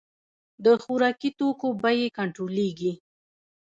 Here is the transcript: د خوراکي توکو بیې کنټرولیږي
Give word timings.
د 0.65 0.65
خوراکي 0.83 1.29
توکو 1.39 1.67
بیې 1.81 2.07
کنټرولیږي 2.17 2.93